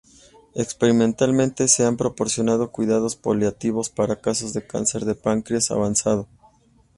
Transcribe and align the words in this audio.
Experimentalmente, 0.55 1.67
se 1.67 1.85
han 1.85 1.95
proporcionado 1.95 2.71
cuidados 2.71 3.15
paliativos 3.15 3.89
para 3.91 4.19
casos 4.19 4.51
de 4.51 4.65
cáncer 4.65 5.05
de 5.05 5.13
páncreas 5.13 5.69
avanzado. 5.69 6.27